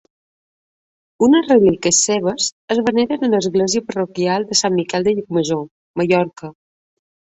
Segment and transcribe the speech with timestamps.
[1.27, 5.63] Unes relíquies seves es veneren a l'Església Parroquial de Sant Miquel de Llucmajor,
[6.03, 6.51] Mallorca.